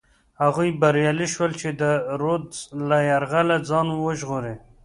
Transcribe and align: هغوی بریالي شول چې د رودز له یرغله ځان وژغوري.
هغوی 0.41 0.69
بریالي 0.81 1.27
شول 1.33 1.51
چې 1.61 1.69
د 1.81 1.83
رودز 2.21 2.57
له 2.89 2.97
یرغله 3.11 3.57
ځان 3.69 3.87
وژغوري. 4.03 4.55